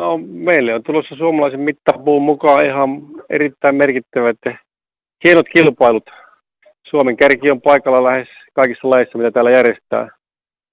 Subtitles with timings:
[0.00, 4.36] No meille on tulossa suomalaisen mittapuun mukaan ihan erittäin merkittävät
[5.24, 6.10] hienot kilpailut.
[6.86, 10.08] Suomen kärki on paikalla lähes kaikissa lajeissa, mitä täällä järjestää.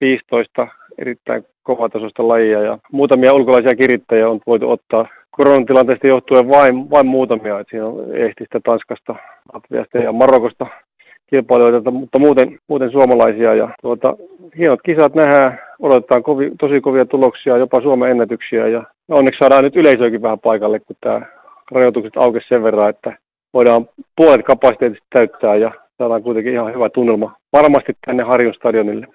[0.00, 0.68] 15
[0.98, 7.60] erittäin kovatasoista lajia ja muutamia ulkolaisia kirittäjiä on voitu ottaa koronatilanteesta johtuen vain, vain muutamia.
[7.60, 9.14] Että siinä on Ehtistä, Tanskasta,
[9.52, 10.66] Latviasta ja Marokosta
[11.30, 13.54] kilpailijoita, mutta muuten, muuten suomalaisia.
[13.54, 14.16] Ja tuota,
[14.58, 18.68] hienot kisat nähdään, odotetaan kovi, tosi kovia tuloksia, jopa Suomen ennätyksiä.
[18.68, 21.20] Ja onneksi saadaan nyt yleisöäkin vähän paikalle, kun tämä
[21.70, 23.18] rajoitukset aukesi sen verran, että
[23.54, 29.06] voidaan puolet kapasiteetista täyttää ja saadaan kuitenkin ihan hyvä tunnelma varmasti tänne Harjun stadionille.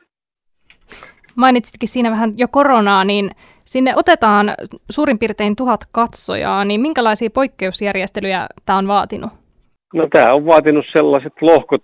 [1.35, 3.31] Mainitsitkin siinä vähän jo koronaa, niin
[3.66, 4.53] sinne otetaan
[4.89, 9.31] suurin piirtein tuhat katsojaa, niin minkälaisia poikkeusjärjestelyjä tämä on vaatinut?
[9.94, 11.83] No tämä on vaatinut sellaiset lohkot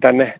[0.00, 0.34] tänne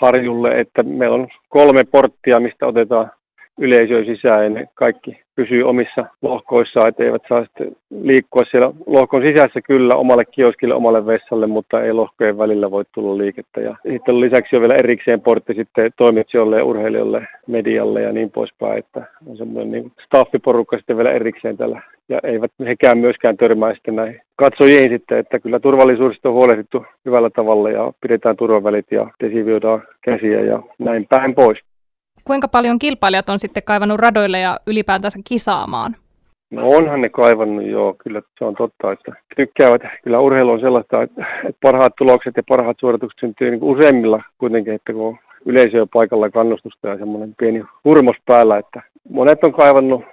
[0.00, 3.10] Harjulle, että meillä on kolme porttia, mistä otetaan
[3.58, 9.22] yleisöä sisään ja ne kaikki pysyy omissa lohkoissaan, että eivät saa sitten liikkua siellä lohkon
[9.22, 13.60] sisässä kyllä omalle kioskille, omalle vessalle, mutta ei lohkojen välillä voi tulla liikettä.
[13.60, 19.02] Ja sitten lisäksi on vielä erikseen portti sitten toimitsijoille urheilijoille, medialle ja niin poispäin, että
[19.26, 21.80] on semmoinen niin staffiporukka sitten vielä erikseen tällä.
[22.08, 27.30] Ja eivät hekään myöskään törmää sitten näihin katsojiin sitten, että kyllä turvallisuudesta on huolehdittu hyvällä
[27.30, 31.58] tavalla ja pidetään turvavälit ja desivioidaan käsiä ja näin päin pois
[32.28, 35.94] kuinka paljon kilpailijat on sitten kaivannut radoille ja ylipäätänsä kisaamaan?
[36.50, 39.82] No onhan ne kaivannut, joo, kyllä se on totta, että tykkäävät.
[40.04, 41.26] Kyllä urheilu on sellaista, että,
[41.62, 46.88] parhaat tulokset ja parhaat suoritukset syntyy niin useimmilla kuitenkin, että kun on yleisöä paikalla kannustusta
[46.88, 50.04] ja semmoinen pieni hurmos päällä, että monet on kaivannut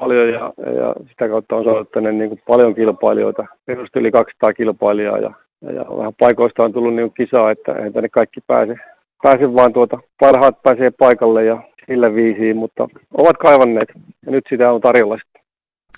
[0.00, 4.52] paljon ja, ja sitä kautta on saanut tänne niin kuin paljon kilpailijoita, perusti yli 200
[4.52, 5.30] kilpailijaa ja,
[5.62, 8.76] ja vähän paikoista on tullut niin kisaa, että ei tänne kaikki pääse
[9.22, 13.88] pääse vaan tuota, parhaat pääsee paikalle ja sillä viisiin, mutta ovat kaivanneet
[14.26, 15.42] ja nyt sitä on tarjolla sitten.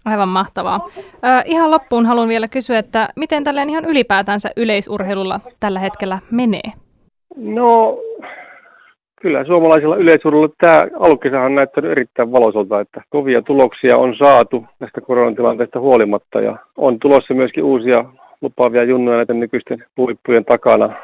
[0.05, 0.81] Aivan mahtavaa.
[0.99, 6.73] Ö, ihan loppuun haluan vielä kysyä, että miten tälleen ihan ylipäätänsä yleisurheilulla tällä hetkellä menee?
[7.37, 7.99] No,
[9.23, 15.01] kyllä suomalaisilla yleisurheilulla tämä alkukesähän on näyttänyt erittäin valoisolta, että kovia tuloksia on saatu tästä
[15.01, 17.99] koronatilanteesta huolimatta ja on tulossa myöskin uusia
[18.41, 20.95] lupaavia junnoja näiden nykyisten huippujen takana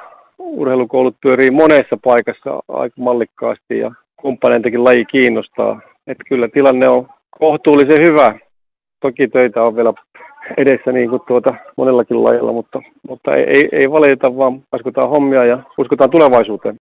[0.48, 5.81] urheilukoulut pyörii monessa paikassa aika mallikkaasti ja kumppaneidenkin laji kiinnostaa.
[6.06, 8.38] Että kyllä tilanne on kohtuullisen hyvä.
[9.00, 9.92] Toki töitä on vielä
[10.56, 15.44] edessä niin kuin tuota monellakin lajilla, mutta, mutta ei, ei, ei valita, vaan uskotaan hommia
[15.44, 16.76] ja uskotaan tulevaisuuteen.